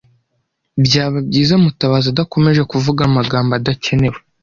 [0.85, 4.17] Byaba byiza Mutabazi adakomeje kuvuga amagambo adakenewe.